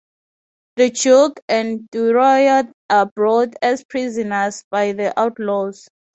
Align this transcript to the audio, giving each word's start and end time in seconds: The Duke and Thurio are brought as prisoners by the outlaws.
The 0.77 0.89
Duke 0.89 1.41
and 1.47 1.87
Thurio 1.93 2.71
are 2.89 3.05
brought 3.15 3.53
as 3.61 3.83
prisoners 3.83 4.63
by 4.71 4.93
the 4.93 5.13
outlaws. 5.15 5.89